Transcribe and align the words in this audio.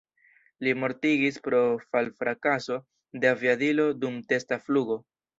Li 0.67 0.71
mortigis 0.83 1.35
pro 1.47 1.59
fal-frakaso 1.95 2.77
de 3.25 3.29
aviadilo 3.33 3.85
dum 4.05 4.17
testa 4.33 4.59
flugo. 4.63 4.99